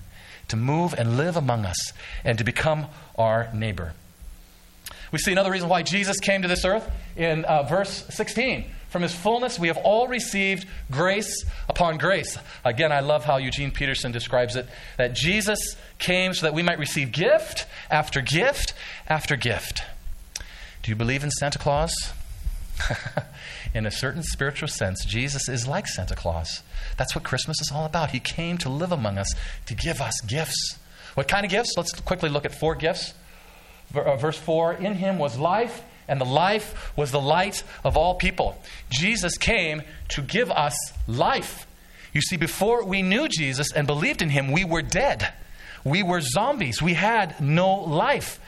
to 0.49 0.57
move 0.57 0.95
and 0.97 1.17
live 1.17 1.37
among 1.37 1.65
us 1.65 1.93
and 2.25 2.39
to 2.39 2.45
become 2.45 2.87
our 3.17 3.49
neighbor. 3.53 3.95
We 5.11 5.19
see 5.19 5.33
another 5.33 5.51
reason 5.51 5.69
why 5.69 5.83
Jesus 5.83 6.19
came 6.21 6.43
to 6.43 6.49
this 6.49 6.65
earth 6.65 6.89
in 7.17 7.45
uh, 7.45 7.65
verse 7.65 8.05
16. 8.11 8.65
From 8.95 9.03
his 9.03 9.13
fullness, 9.13 9.59
we 9.59 9.67
have 9.67 9.79
all 9.79 10.07
received 10.07 10.69
grace 10.89 11.45
upon 11.69 11.99
grace. 11.99 12.39
Again, 12.65 12.93
I 12.93 13.01
love 13.01 13.25
how 13.25 13.39
Eugene 13.39 13.73
Peterson 13.73 14.13
describes 14.13 14.55
it 14.55 14.69
that 14.99 15.17
Jesus 15.17 15.59
came 15.99 16.33
so 16.33 16.47
that 16.47 16.55
we 16.55 16.63
might 16.63 16.79
receive 16.79 17.11
gift 17.11 17.67
after 17.91 18.21
gift 18.21 18.73
after 19.09 19.35
gift. 19.35 19.83
Do 20.85 20.93
you 20.93 20.95
believe 20.95 21.25
in 21.25 21.33
Santa 21.33 21.59
Claus? 21.59 21.93
in 23.75 23.85
a 23.85 23.91
certain 23.91 24.23
spiritual 24.23 24.69
sense, 24.69 25.05
Jesus 25.05 25.49
is 25.49 25.67
like 25.67 25.89
Santa 25.89 26.15
Claus. 26.15 26.63
That's 26.97 27.17
what 27.17 27.25
Christmas 27.25 27.61
is 27.61 27.73
all 27.75 27.87
about. 27.87 28.13
He 28.13 28.21
came 28.21 28.59
to 28.59 28.69
live 28.69 28.93
among 28.93 29.19
us, 29.19 29.35
to 29.67 29.75
give 29.75 30.01
us 30.01 30.21
gifts. 30.21 30.79
What 31.15 31.27
kind 31.27 31.45
of 31.45 31.51
gifts? 31.51 31.73
Let's 31.77 31.91
quickly 32.01 32.29
look 32.29 32.45
at 32.45 32.55
four 32.55 32.77
gifts. 32.77 33.13
Uh, 33.93 34.15
verse 34.15 34.39
4 34.39 34.75
In 34.75 34.95
him 34.95 35.19
was 35.19 35.37
life 35.37 35.83
and 36.09 36.21
the 36.21 36.27
life 36.27 36.93
was 36.97 37.11
the 37.11 37.21
light 37.21 37.63
of 37.83 37.97
all 37.97 38.15
people. 38.15 38.61
Jesus 38.91 39.37
came 39.39 39.83
to 40.11 40.23
give 40.23 40.51
us 40.51 40.77
life. 41.07 41.67
You 42.13 42.21
see, 42.21 42.37
before 42.37 42.85
we 42.85 43.03
knew 43.03 43.29
Jesus 43.29 43.73
and 43.73 43.87
believed 43.87 44.23
in 44.23 44.31
him, 44.31 44.53
we 44.53 44.65
were 44.65 44.83
dead. 44.83 45.33
We 45.85 46.03
were 46.03 46.21
zombies. 46.21 46.81
We 46.81 46.95
had 46.95 47.41
no 47.41 47.75
life. 47.75 48.41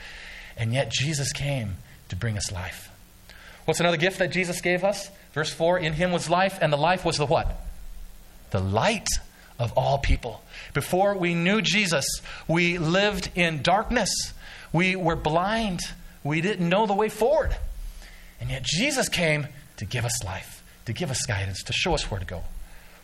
And 0.57 0.73
yet 0.73 0.91
Jesus 0.91 1.33
came 1.33 1.77
to 2.09 2.17
bring 2.17 2.37
us 2.37 2.53
life. 2.53 2.91
What's 3.65 3.81
another 3.81 3.97
gift 3.97 4.21
that 4.21 4.31
Jesus 4.31 4.61
gave 4.61 4.85
us? 4.85 5.11
Verse 5.33 5.53
4 5.53 5.79
In 5.81 5.93
him 5.93 6.13
was 6.13 6.31
life, 6.31 6.59
and 6.61 6.73
the 6.73 6.79
life 6.79 7.05
was 7.05 7.19
the 7.19 7.27
what? 7.27 7.49
The 8.51 8.61
light 8.61 9.09
of 9.59 9.73
all 9.73 9.99
people. 9.99 10.43
Before 10.73 11.17
we 11.17 11.35
knew 11.35 11.61
Jesus, 11.61 12.07
we 12.47 12.79
lived 12.79 13.31
in 13.35 13.63
darkness. 13.63 14.11
We 14.73 14.97
were 14.97 15.17
blind. 15.17 15.81
We 16.27 16.41
didn't 16.41 16.69
know 16.69 16.87
the 16.87 16.95
way 16.95 17.09
forward. 17.09 17.57
And 18.41 18.51
yet 18.51 18.63
Jesus 18.65 19.09
came 19.09 19.47
to 19.77 19.85
give 19.85 20.05
us 20.05 20.25
life, 20.25 20.63
to 20.87 20.93
give 20.93 21.11
us 21.11 21.25
guidance, 21.27 21.63
to 21.65 21.73
show 21.73 21.95
us 21.95 22.11
where 22.11 22.21
to 22.21 22.27
go. 22.27 22.43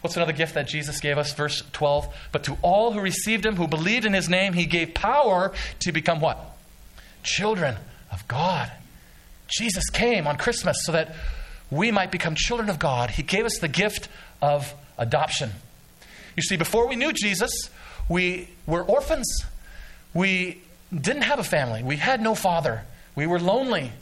What's 0.01 0.17
another 0.17 0.33
gift 0.33 0.55
that 0.55 0.67
Jesus 0.67 1.01
gave 1.01 1.17
us? 1.17 1.33
Verse 1.33 1.63
12. 1.73 2.13
But 2.33 2.45
to 2.45 2.59
all 2.61 2.93
who 2.93 3.01
received 3.01 3.47
him, 3.47 3.57
who 3.57 3.69
believed 3.69 4.05
in 4.05 4.13
his 4.13 4.29
name, 4.29 4.53
he 4.53 4.67
gave 4.67 4.95
power 4.95 5.53
to 5.81 5.93
become 5.93 6.21
what? 6.21 6.39
Children 7.23 7.77
of 8.11 8.27
God. 8.27 8.71
Jesus 9.47 9.89
came 9.91 10.27
on 10.27 10.37
Christmas 10.37 10.77
so 10.83 10.93
that 10.93 11.15
we 11.71 11.93
might 11.93 12.11
become 12.11 12.35
children 12.35 12.69
of 12.69 12.79
God. 12.79 13.11
He 13.11 13.23
gave 13.23 13.45
us 13.45 13.59
the 13.61 13.69
gift 13.69 14.09
of 14.41 14.75
adoption. 14.99 15.51
You 16.37 16.43
see, 16.43 16.57
before 16.57 16.89
we 16.89 16.97
knew 16.97 17.13
Jesus, 17.13 17.53
we 18.09 18.49
were 18.67 18.83
orphans. 18.83 19.45
We 20.13 20.63
didn't 20.93 21.23
have 21.23 21.39
a 21.39 21.45
family. 21.45 21.83
We 21.83 21.97
had 21.97 22.21
no 22.21 22.35
father. 22.35 22.83
We 23.15 23.27
were 23.27 23.39
lonely. 23.39 23.93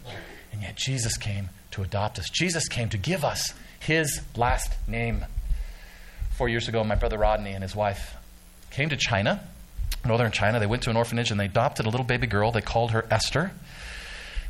And 0.52 0.62
yet 0.62 0.76
Jesus 0.76 1.16
came 1.16 1.50
to 1.72 1.82
adopt 1.82 2.18
us. 2.18 2.28
Jesus 2.30 2.68
came 2.68 2.88
to 2.90 2.98
give 2.98 3.24
us 3.24 3.54
his 3.78 4.20
last 4.36 4.72
name. 4.86 5.24
Four 6.36 6.48
years 6.48 6.68
ago, 6.68 6.84
my 6.84 6.94
brother 6.94 7.18
Rodney 7.18 7.52
and 7.52 7.62
his 7.62 7.74
wife 7.76 8.14
came 8.70 8.88
to 8.88 8.96
China, 8.96 9.40
northern 10.04 10.32
China. 10.32 10.58
They 10.58 10.66
went 10.66 10.82
to 10.84 10.90
an 10.90 10.96
orphanage 10.96 11.30
and 11.30 11.38
they 11.38 11.46
adopted 11.46 11.86
a 11.86 11.90
little 11.90 12.06
baby 12.06 12.26
girl. 12.26 12.52
They 12.52 12.60
called 12.60 12.92
her 12.92 13.06
Esther. 13.10 13.52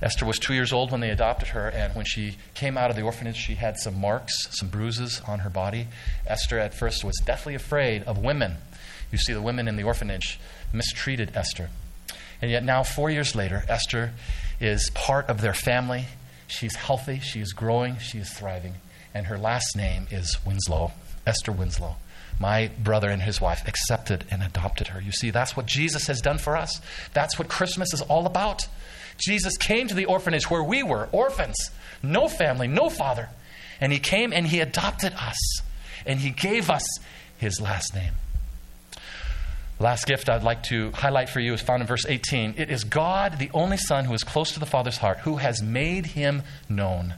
Esther 0.02 0.24
was 0.24 0.38
two 0.38 0.54
years 0.54 0.72
old 0.72 0.90
when 0.90 1.00
they 1.02 1.10
adopted 1.10 1.48
her, 1.48 1.68
and 1.68 1.94
when 1.94 2.06
she 2.06 2.38
came 2.54 2.78
out 2.78 2.88
of 2.88 2.96
the 2.96 3.02
orphanage, 3.02 3.36
she 3.36 3.56
had 3.56 3.76
some 3.78 4.00
marks, 4.00 4.32
some 4.58 4.68
bruises 4.70 5.20
on 5.26 5.40
her 5.40 5.50
body. 5.50 5.88
Esther, 6.26 6.58
at 6.58 6.72
first, 6.72 7.04
was 7.04 7.14
deathly 7.26 7.54
afraid 7.54 8.02
of 8.04 8.16
women. 8.16 8.56
You 9.12 9.18
see, 9.18 9.34
the 9.34 9.42
women 9.42 9.68
in 9.68 9.76
the 9.76 9.82
orphanage 9.82 10.40
mistreated 10.72 11.36
Esther. 11.36 11.68
And 12.40 12.50
yet, 12.50 12.64
now, 12.64 12.82
four 12.82 13.10
years 13.10 13.36
later, 13.36 13.64
Esther 13.68 14.12
is 14.60 14.90
part 14.90 15.28
of 15.28 15.40
their 15.40 15.54
family. 15.54 16.06
She's 16.46 16.74
healthy, 16.76 17.20
she 17.20 17.40
is 17.40 17.52
growing, 17.52 17.98
she 17.98 18.18
is 18.18 18.30
thriving. 18.30 18.74
And 19.14 19.26
her 19.26 19.38
last 19.38 19.76
name 19.76 20.06
is 20.10 20.38
Winslow, 20.46 20.92
Esther 21.26 21.52
Winslow. 21.52 21.96
My 22.38 22.70
brother 22.82 23.10
and 23.10 23.22
his 23.22 23.40
wife 23.40 23.66
accepted 23.66 24.24
and 24.30 24.42
adopted 24.42 24.88
her. 24.88 25.00
You 25.00 25.12
see, 25.12 25.30
that's 25.30 25.56
what 25.56 25.66
Jesus 25.66 26.06
has 26.06 26.20
done 26.20 26.38
for 26.38 26.56
us. 26.56 26.80
That's 27.12 27.38
what 27.38 27.48
Christmas 27.48 27.92
is 27.92 28.00
all 28.02 28.26
about. 28.26 28.66
Jesus 29.18 29.56
came 29.58 29.88
to 29.88 29.94
the 29.94 30.06
orphanage 30.06 30.50
where 30.50 30.62
we 30.62 30.82
were 30.82 31.08
orphans, 31.12 31.56
no 32.02 32.28
family, 32.28 32.66
no 32.66 32.88
father. 32.88 33.28
And 33.80 33.92
he 33.92 33.98
came 33.98 34.32
and 34.32 34.46
he 34.46 34.60
adopted 34.60 35.12
us. 35.14 35.60
And 36.06 36.20
he 36.20 36.30
gave 36.30 36.70
us 36.70 36.84
his 37.36 37.60
last 37.60 37.94
name. 37.94 38.14
Last 39.80 40.06
gift 40.06 40.28
I'd 40.28 40.42
like 40.42 40.62
to 40.64 40.90
highlight 40.92 41.30
for 41.30 41.40
you 41.40 41.54
is 41.54 41.62
found 41.62 41.80
in 41.80 41.86
verse 41.86 42.04
18. 42.06 42.56
It 42.58 42.70
is 42.70 42.84
God, 42.84 43.38
the 43.38 43.50
only 43.54 43.78
Son, 43.78 44.04
who 44.04 44.12
is 44.12 44.22
close 44.22 44.52
to 44.52 44.60
the 44.60 44.66
Father's 44.66 44.98
heart, 44.98 45.20
who 45.20 45.36
has 45.36 45.62
made 45.62 46.04
him 46.04 46.42
known. 46.68 47.14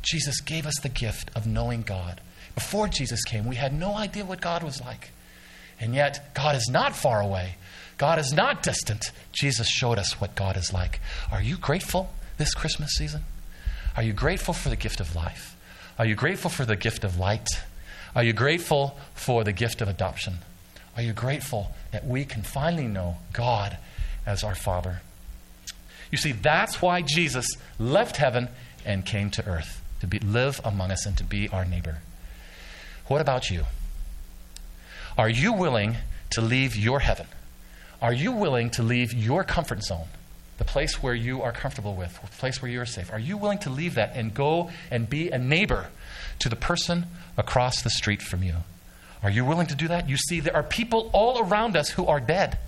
Jesus 0.00 0.40
gave 0.40 0.66
us 0.66 0.78
the 0.80 0.88
gift 0.88 1.30
of 1.36 1.46
knowing 1.46 1.82
God. 1.82 2.22
Before 2.54 2.88
Jesus 2.88 3.22
came, 3.24 3.46
we 3.46 3.56
had 3.56 3.74
no 3.74 3.94
idea 3.94 4.24
what 4.24 4.40
God 4.40 4.62
was 4.62 4.80
like. 4.80 5.10
And 5.78 5.94
yet, 5.94 6.34
God 6.34 6.56
is 6.56 6.68
not 6.70 6.96
far 6.96 7.20
away. 7.20 7.56
God 7.98 8.18
is 8.18 8.32
not 8.32 8.62
distant. 8.62 9.12
Jesus 9.32 9.68
showed 9.68 9.98
us 9.98 10.18
what 10.18 10.34
God 10.34 10.56
is 10.56 10.72
like. 10.72 11.00
Are 11.30 11.42
you 11.42 11.58
grateful 11.58 12.10
this 12.38 12.54
Christmas 12.54 12.92
season? 12.92 13.24
Are 13.96 14.02
you 14.02 14.14
grateful 14.14 14.54
for 14.54 14.70
the 14.70 14.76
gift 14.76 15.00
of 15.00 15.14
life? 15.14 15.56
Are 15.98 16.06
you 16.06 16.14
grateful 16.14 16.50
for 16.50 16.64
the 16.64 16.74
gift 16.74 17.04
of 17.04 17.18
light? 17.18 17.48
Are 18.16 18.24
you 18.24 18.32
grateful 18.32 18.96
for 19.14 19.44
the 19.44 19.52
gift 19.52 19.82
of 19.82 19.88
adoption? 19.88 20.38
Are 20.98 21.02
you 21.02 21.12
grateful 21.12 21.70
that 21.92 22.04
we 22.04 22.24
can 22.24 22.42
finally 22.42 22.88
know 22.88 23.18
God 23.32 23.78
as 24.26 24.42
our 24.42 24.56
Father? 24.56 25.00
You 26.10 26.18
see, 26.18 26.32
that's 26.32 26.82
why 26.82 27.02
Jesus 27.02 27.46
left 27.78 28.16
heaven 28.16 28.48
and 28.84 29.06
came 29.06 29.30
to 29.30 29.46
earth 29.46 29.80
to 30.00 30.08
be, 30.08 30.18
live 30.18 30.60
among 30.64 30.90
us 30.90 31.06
and 31.06 31.16
to 31.18 31.22
be 31.22 31.48
our 31.50 31.64
neighbor. 31.64 31.98
What 33.06 33.20
about 33.20 33.48
you? 33.48 33.66
Are 35.16 35.28
you 35.28 35.52
willing 35.52 35.98
to 36.30 36.40
leave 36.40 36.74
your 36.74 36.98
heaven? 36.98 37.28
Are 38.02 38.12
you 38.12 38.32
willing 38.32 38.68
to 38.70 38.82
leave 38.82 39.14
your 39.14 39.44
comfort 39.44 39.84
zone, 39.84 40.08
the 40.56 40.64
place 40.64 41.00
where 41.00 41.14
you 41.14 41.42
are 41.42 41.52
comfortable 41.52 41.94
with, 41.94 42.20
the 42.20 42.36
place 42.38 42.60
where 42.60 42.72
you 42.72 42.80
are 42.80 42.86
safe? 42.86 43.12
Are 43.12 43.20
you 43.20 43.36
willing 43.36 43.58
to 43.58 43.70
leave 43.70 43.94
that 43.94 44.16
and 44.16 44.34
go 44.34 44.72
and 44.90 45.08
be 45.08 45.30
a 45.30 45.38
neighbor 45.38 45.90
to 46.40 46.48
the 46.48 46.56
person 46.56 47.06
across 47.36 47.82
the 47.82 47.90
street 47.90 48.20
from 48.20 48.42
you? 48.42 48.56
Are 49.22 49.30
you 49.30 49.44
willing 49.44 49.66
to 49.68 49.74
do 49.74 49.88
that? 49.88 50.08
You 50.08 50.16
see, 50.16 50.40
there 50.40 50.54
are 50.54 50.62
people 50.62 51.10
all 51.12 51.40
around 51.40 51.76
us 51.76 51.90
who 51.90 52.06
are 52.06 52.20
dead. 52.20 52.58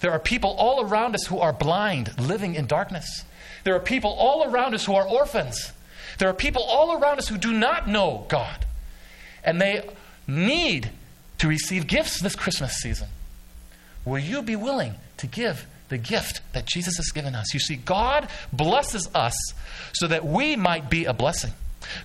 There 0.00 0.12
are 0.12 0.18
people 0.18 0.50
all 0.50 0.84
around 0.84 1.14
us 1.14 1.26
who 1.26 1.38
are 1.38 1.52
blind, 1.52 2.18
living 2.20 2.54
in 2.54 2.66
darkness. 2.66 3.24
There 3.64 3.74
are 3.74 3.80
people 3.80 4.10
all 4.10 4.44
around 4.44 4.74
us 4.74 4.84
who 4.84 4.94
are 4.94 5.06
orphans. 5.06 5.72
There 6.18 6.28
are 6.28 6.34
people 6.34 6.62
all 6.62 6.98
around 6.98 7.18
us 7.18 7.28
who 7.28 7.38
do 7.38 7.52
not 7.52 7.88
know 7.88 8.26
God. 8.28 8.66
And 9.44 9.60
they 9.60 9.88
need 10.26 10.90
to 11.38 11.48
receive 11.48 11.86
gifts 11.86 12.20
this 12.20 12.36
Christmas 12.36 12.74
season. 12.74 13.08
Will 14.04 14.18
you 14.18 14.42
be 14.42 14.56
willing 14.56 14.94
to 15.18 15.26
give 15.26 15.66
the 15.88 15.98
gift 15.98 16.40
that 16.52 16.66
Jesus 16.66 16.96
has 16.96 17.10
given 17.10 17.34
us? 17.34 17.52
You 17.54 17.60
see, 17.60 17.76
God 17.76 18.28
blesses 18.52 19.08
us 19.14 19.34
so 19.94 20.08
that 20.08 20.24
we 20.24 20.56
might 20.56 20.90
be 20.90 21.04
a 21.04 21.12
blessing. 21.12 21.52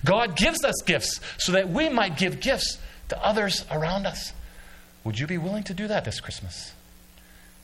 God 0.04 0.36
gives 0.36 0.64
us 0.64 0.74
gifts 0.84 1.20
so 1.38 1.52
that 1.52 1.68
we 1.68 1.88
might 1.88 2.16
give 2.16 2.40
gifts 2.40 2.78
to 3.08 3.24
others 3.24 3.64
around 3.70 4.06
us. 4.06 4.32
Would 5.04 5.18
you 5.18 5.26
be 5.26 5.38
willing 5.38 5.64
to 5.64 5.74
do 5.74 5.88
that 5.88 6.04
this 6.04 6.20
Christmas? 6.20 6.72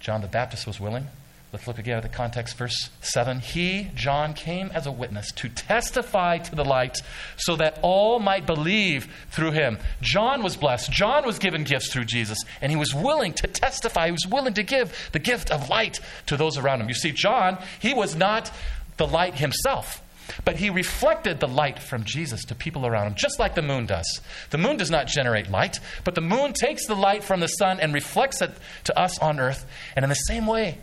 John 0.00 0.20
the 0.20 0.26
Baptist 0.26 0.66
was 0.66 0.80
willing. 0.80 1.06
Let's 1.54 1.68
look 1.68 1.78
again 1.78 1.96
at 1.96 2.02
the 2.02 2.08
context, 2.08 2.56
verse 2.56 2.90
7. 3.00 3.38
He, 3.38 3.90
John, 3.94 4.34
came 4.34 4.72
as 4.74 4.86
a 4.86 4.92
witness 4.92 5.30
to 5.36 5.48
testify 5.48 6.38
to 6.38 6.54
the 6.56 6.64
light 6.64 6.98
so 7.36 7.54
that 7.54 7.78
all 7.80 8.18
might 8.18 8.44
believe 8.44 9.06
through 9.30 9.52
him. 9.52 9.78
John 10.00 10.42
was 10.42 10.56
blessed. 10.56 10.90
John 10.90 11.24
was 11.24 11.38
given 11.38 11.62
gifts 11.62 11.92
through 11.92 12.06
Jesus, 12.06 12.38
and 12.60 12.72
he 12.72 12.76
was 12.76 12.92
willing 12.92 13.34
to 13.34 13.46
testify. 13.46 14.06
He 14.06 14.12
was 14.12 14.26
willing 14.26 14.54
to 14.54 14.64
give 14.64 15.10
the 15.12 15.20
gift 15.20 15.52
of 15.52 15.68
light 15.68 16.00
to 16.26 16.36
those 16.36 16.58
around 16.58 16.80
him. 16.80 16.88
You 16.88 16.94
see, 16.94 17.12
John, 17.12 17.58
he 17.78 17.94
was 17.94 18.16
not 18.16 18.50
the 18.96 19.06
light 19.06 19.36
himself. 19.36 20.02
But 20.44 20.56
he 20.56 20.70
reflected 20.70 21.40
the 21.40 21.48
light 21.48 21.78
from 21.78 22.04
Jesus 22.04 22.44
to 22.44 22.54
people 22.54 22.86
around 22.86 23.08
him, 23.08 23.14
just 23.14 23.38
like 23.38 23.54
the 23.54 23.62
moon 23.62 23.86
does. 23.86 24.20
The 24.50 24.58
moon 24.58 24.76
does 24.76 24.90
not 24.90 25.06
generate 25.06 25.50
light, 25.50 25.80
but 26.04 26.14
the 26.14 26.20
moon 26.20 26.52
takes 26.52 26.86
the 26.86 26.96
light 26.96 27.24
from 27.24 27.40
the 27.40 27.46
sun 27.46 27.80
and 27.80 27.92
reflects 27.92 28.40
it 28.40 28.52
to 28.84 28.98
us 28.98 29.18
on 29.18 29.40
earth. 29.40 29.66
And 29.96 30.02
in 30.02 30.08
the 30.08 30.14
same 30.14 30.46
way, 30.46 30.78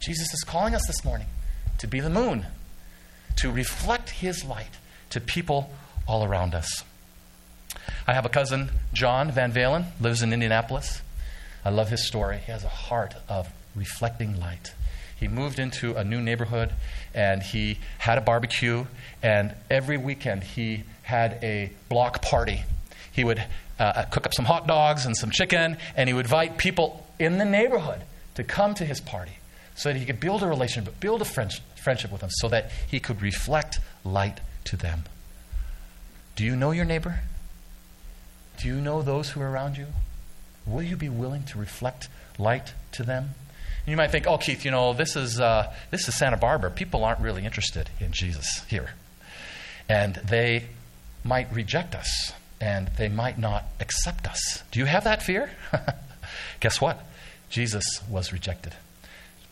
Jesus 0.00 0.32
is 0.34 0.44
calling 0.44 0.74
us 0.74 0.86
this 0.86 1.04
morning 1.04 1.28
to 1.78 1.86
be 1.86 2.00
the 2.00 2.10
moon, 2.10 2.46
to 3.36 3.50
reflect 3.50 4.10
his 4.10 4.44
light 4.44 4.78
to 5.10 5.20
people 5.20 5.70
all 6.06 6.24
around 6.24 6.54
us. 6.54 6.84
I 8.06 8.14
have 8.14 8.26
a 8.26 8.28
cousin, 8.28 8.70
John 8.92 9.30
Van 9.30 9.52
Valen, 9.52 9.86
lives 10.00 10.22
in 10.22 10.32
Indianapolis. 10.32 11.02
I 11.64 11.70
love 11.70 11.90
his 11.90 12.06
story. 12.06 12.38
He 12.44 12.50
has 12.50 12.64
a 12.64 12.68
heart 12.68 13.14
of 13.28 13.48
reflecting 13.76 14.38
light. 14.40 14.74
He 15.22 15.28
moved 15.28 15.60
into 15.60 15.94
a 15.94 16.02
new 16.02 16.20
neighborhood 16.20 16.72
and 17.14 17.44
he 17.44 17.78
had 17.98 18.18
a 18.18 18.20
barbecue, 18.20 18.86
and 19.22 19.54
every 19.70 19.96
weekend 19.96 20.42
he 20.42 20.82
had 21.02 21.38
a 21.44 21.70
block 21.88 22.22
party. 22.22 22.64
He 23.12 23.22
would 23.22 23.38
uh, 23.78 23.82
uh, 23.82 24.04
cook 24.06 24.26
up 24.26 24.34
some 24.34 24.46
hot 24.46 24.66
dogs 24.66 25.06
and 25.06 25.16
some 25.16 25.30
chicken, 25.30 25.76
and 25.94 26.08
he 26.08 26.12
would 26.12 26.24
invite 26.24 26.58
people 26.58 27.06
in 27.20 27.38
the 27.38 27.44
neighborhood 27.44 28.00
to 28.34 28.42
come 28.42 28.74
to 28.74 28.84
his 28.84 29.00
party 29.00 29.34
so 29.76 29.92
that 29.92 29.98
he 30.00 30.04
could 30.04 30.18
build 30.18 30.42
a 30.42 30.48
relationship, 30.48 30.98
build 30.98 31.22
a 31.22 31.24
friendship 31.24 32.10
with 32.10 32.20
them, 32.20 32.30
so 32.30 32.48
that 32.48 32.72
he 32.88 32.98
could 32.98 33.22
reflect 33.22 33.78
light 34.04 34.40
to 34.64 34.76
them. 34.76 35.04
Do 36.34 36.42
you 36.42 36.56
know 36.56 36.72
your 36.72 36.84
neighbor? 36.84 37.20
Do 38.58 38.66
you 38.66 38.80
know 38.80 39.02
those 39.02 39.30
who 39.30 39.40
are 39.40 39.48
around 39.52 39.76
you? 39.76 39.86
Will 40.66 40.82
you 40.82 40.96
be 40.96 41.08
willing 41.08 41.44
to 41.44 41.58
reflect 41.58 42.08
light 42.38 42.74
to 42.90 43.04
them? 43.04 43.36
You 43.86 43.96
might 43.96 44.12
think, 44.12 44.26
oh, 44.26 44.38
Keith, 44.38 44.64
you 44.64 44.70
know, 44.70 44.92
this 44.92 45.16
is, 45.16 45.40
uh, 45.40 45.72
this 45.90 46.06
is 46.06 46.16
Santa 46.16 46.36
Barbara. 46.36 46.70
People 46.70 47.04
aren't 47.04 47.20
really 47.20 47.44
interested 47.44 47.90
in 47.98 48.12
Jesus 48.12 48.64
here. 48.68 48.90
And 49.88 50.14
they 50.16 50.66
might 51.24 51.52
reject 51.52 51.94
us, 51.94 52.32
and 52.60 52.88
they 52.96 53.08
might 53.08 53.38
not 53.38 53.64
accept 53.80 54.28
us. 54.28 54.62
Do 54.70 54.78
you 54.78 54.86
have 54.86 55.04
that 55.04 55.22
fear? 55.22 55.50
Guess 56.60 56.80
what? 56.80 57.04
Jesus 57.50 57.84
was 58.08 58.32
rejected. 58.32 58.74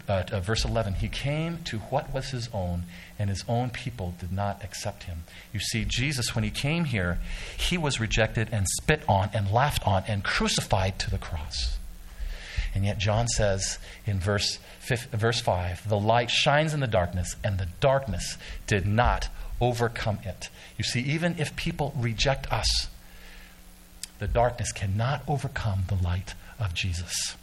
Uh, 0.08 0.24
uh, 0.32 0.40
verse 0.40 0.64
11, 0.64 0.94
he 0.94 1.08
came 1.08 1.58
to 1.64 1.78
what 1.78 2.12
was 2.14 2.30
his 2.30 2.48
own, 2.52 2.84
and 3.18 3.30
his 3.30 3.44
own 3.48 3.70
people 3.70 4.14
did 4.18 4.32
not 4.32 4.62
accept 4.64 5.04
him. 5.04 5.24
You 5.52 5.60
see, 5.60 5.84
Jesus, 5.84 6.34
when 6.34 6.44
he 6.44 6.50
came 6.50 6.84
here, 6.84 7.18
he 7.56 7.76
was 7.76 8.00
rejected 8.00 8.48
and 8.52 8.66
spit 8.68 9.02
on 9.08 9.30
and 9.32 9.52
laughed 9.52 9.86
on 9.86 10.04
and 10.06 10.24
crucified 10.24 10.98
to 11.00 11.10
the 11.10 11.18
cross. 11.18 11.78
And 12.74 12.84
yet, 12.84 12.98
John 12.98 13.28
says 13.28 13.78
in 14.06 14.20
verse, 14.20 14.58
verse 14.86 15.40
5 15.40 15.88
the 15.88 15.98
light 15.98 16.30
shines 16.30 16.72
in 16.74 16.80
the 16.80 16.86
darkness, 16.86 17.36
and 17.42 17.58
the 17.58 17.68
darkness 17.80 18.36
did 18.66 18.86
not 18.86 19.28
overcome 19.60 20.18
it. 20.24 20.48
You 20.78 20.84
see, 20.84 21.00
even 21.00 21.36
if 21.38 21.56
people 21.56 21.92
reject 21.96 22.50
us, 22.52 22.88
the 24.18 24.28
darkness 24.28 24.72
cannot 24.72 25.22
overcome 25.26 25.84
the 25.88 25.96
light 25.96 26.34
of 26.58 26.74
Jesus. 26.74 27.36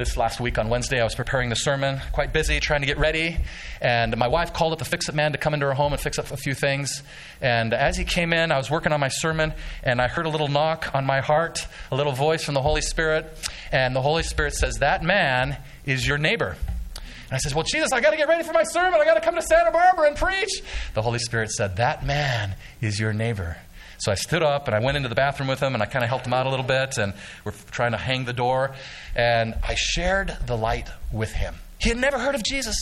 This 0.00 0.16
last 0.16 0.40
week 0.40 0.56
on 0.56 0.70
Wednesday, 0.70 0.98
I 0.98 1.04
was 1.04 1.14
preparing 1.14 1.50
the 1.50 1.56
sermon, 1.56 2.00
quite 2.12 2.32
busy 2.32 2.58
trying 2.58 2.80
to 2.80 2.86
get 2.86 2.96
ready. 2.96 3.36
And 3.82 4.16
my 4.16 4.28
wife 4.28 4.54
called 4.54 4.72
up 4.72 4.78
the 4.78 4.86
fix 4.86 5.10
it 5.10 5.14
man 5.14 5.32
to 5.32 5.36
come 5.38 5.52
into 5.52 5.66
her 5.66 5.74
home 5.74 5.92
and 5.92 6.00
fix 6.00 6.18
up 6.18 6.30
a 6.30 6.38
few 6.38 6.54
things. 6.54 7.02
And 7.42 7.74
as 7.74 7.98
he 7.98 8.04
came 8.04 8.32
in, 8.32 8.50
I 8.50 8.56
was 8.56 8.70
working 8.70 8.92
on 8.92 9.00
my 9.00 9.08
sermon, 9.08 9.52
and 9.82 10.00
I 10.00 10.08
heard 10.08 10.24
a 10.24 10.30
little 10.30 10.48
knock 10.48 10.94
on 10.94 11.04
my 11.04 11.20
heart, 11.20 11.66
a 11.92 11.96
little 11.96 12.14
voice 12.14 12.42
from 12.42 12.54
the 12.54 12.62
Holy 12.62 12.80
Spirit. 12.80 13.36
And 13.72 13.94
the 13.94 14.00
Holy 14.00 14.22
Spirit 14.22 14.54
says, 14.54 14.76
That 14.76 15.02
man 15.02 15.58
is 15.84 16.08
your 16.08 16.16
neighbor. 16.16 16.56
And 16.96 17.32
I 17.32 17.36
says, 17.36 17.54
Well, 17.54 17.66
Jesus, 17.70 17.92
I 17.92 18.00
got 18.00 18.12
to 18.12 18.16
get 18.16 18.26
ready 18.26 18.42
for 18.42 18.54
my 18.54 18.64
sermon. 18.64 18.98
I 19.02 19.04
got 19.04 19.16
to 19.16 19.20
come 19.20 19.34
to 19.34 19.42
Santa 19.42 19.70
Barbara 19.70 20.06
and 20.06 20.16
preach. 20.16 20.62
The 20.94 21.02
Holy 21.02 21.18
Spirit 21.18 21.50
said, 21.50 21.76
That 21.76 22.06
man 22.06 22.56
is 22.80 22.98
your 22.98 23.12
neighbor. 23.12 23.58
So 24.00 24.10
I 24.10 24.14
stood 24.14 24.42
up 24.42 24.66
and 24.66 24.74
I 24.74 24.80
went 24.80 24.96
into 24.96 25.08
the 25.10 25.14
bathroom 25.14 25.48
with 25.48 25.60
him 25.60 25.74
and 25.74 25.82
I 25.82 25.86
kind 25.86 26.02
of 26.02 26.08
helped 26.08 26.26
him 26.26 26.32
out 26.32 26.46
a 26.46 26.50
little 26.50 26.64
bit 26.64 26.96
and 26.96 27.12
we're 27.44 27.52
trying 27.70 27.92
to 27.92 27.98
hang 27.98 28.24
the 28.24 28.32
door. 28.32 28.74
And 29.14 29.54
I 29.62 29.74
shared 29.74 30.36
the 30.46 30.56
light 30.56 30.88
with 31.12 31.32
him. 31.32 31.54
He 31.78 31.90
had 31.90 31.98
never 31.98 32.18
heard 32.18 32.34
of 32.34 32.42
Jesus, 32.42 32.76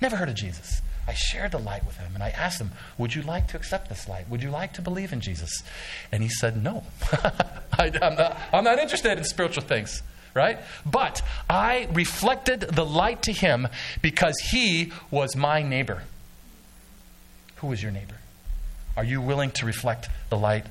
never 0.00 0.16
heard 0.16 0.28
of 0.28 0.36
Jesus. 0.36 0.80
I 1.06 1.12
shared 1.12 1.52
the 1.52 1.58
light 1.58 1.84
with 1.84 1.96
him 1.96 2.12
and 2.14 2.22
I 2.22 2.30
asked 2.30 2.60
him, 2.60 2.70
Would 2.98 3.14
you 3.14 3.22
like 3.22 3.48
to 3.48 3.56
accept 3.56 3.88
this 3.88 4.08
light? 4.08 4.28
Would 4.30 4.42
you 4.42 4.50
like 4.50 4.72
to 4.74 4.82
believe 4.82 5.12
in 5.12 5.20
Jesus? 5.20 5.62
And 6.12 6.22
he 6.22 6.28
said, 6.28 6.62
No. 6.62 6.84
I, 7.78 7.90
am 8.00 8.14
not, 8.14 8.40
I'm 8.52 8.64
not 8.64 8.78
interested 8.78 9.18
in 9.18 9.24
spiritual 9.24 9.64
things 9.64 10.02
right? 10.34 10.58
But 10.84 11.22
I 11.48 11.88
reflected 11.92 12.60
the 12.60 12.84
light 12.84 13.22
to 13.22 13.32
him 13.32 13.68
because 14.02 14.36
he 14.50 14.92
was 15.08 15.36
my 15.36 15.62
neighbor. 15.62 16.02
Who 17.56 17.68
was 17.68 17.80
your 17.80 17.92
neighbor? 17.92 18.16
Are 18.96 19.04
you 19.04 19.20
willing 19.20 19.50
to 19.52 19.66
reflect 19.66 20.08
the 20.30 20.38
light 20.38 20.66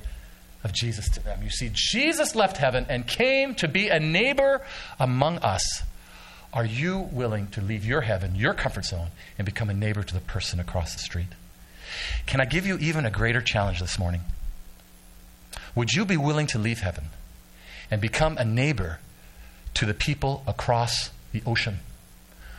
of 0.62 0.72
Jesus 0.72 1.08
to 1.10 1.22
them? 1.22 1.42
You 1.42 1.50
see, 1.50 1.70
Jesus 1.72 2.34
left 2.34 2.56
heaven 2.56 2.86
and 2.88 3.06
came 3.06 3.54
to 3.56 3.68
be 3.68 3.88
a 3.88 4.00
neighbor 4.00 4.62
among 4.98 5.38
us. 5.38 5.82
Are 6.52 6.64
you 6.64 7.08
willing 7.12 7.48
to 7.48 7.60
leave 7.60 7.84
your 7.84 8.02
heaven, 8.02 8.34
your 8.36 8.54
comfort 8.54 8.84
zone, 8.84 9.08
and 9.38 9.44
become 9.44 9.68
a 9.68 9.74
neighbor 9.74 10.02
to 10.02 10.14
the 10.14 10.20
person 10.20 10.60
across 10.60 10.94
the 10.94 11.00
street? 11.00 11.26
Can 12.26 12.40
I 12.40 12.44
give 12.44 12.66
you 12.66 12.78
even 12.78 13.04
a 13.04 13.10
greater 13.10 13.40
challenge 13.40 13.80
this 13.80 13.98
morning? 13.98 14.22
Would 15.74 15.92
you 15.92 16.04
be 16.04 16.16
willing 16.16 16.46
to 16.48 16.58
leave 16.58 16.80
heaven 16.80 17.06
and 17.90 18.00
become 18.00 18.38
a 18.38 18.44
neighbor 18.44 19.00
to 19.74 19.84
the 19.84 19.94
people 19.94 20.42
across 20.46 21.10
the 21.32 21.42
ocean? 21.44 21.80